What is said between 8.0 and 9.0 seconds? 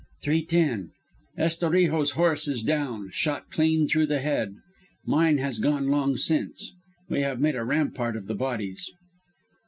of the bodies.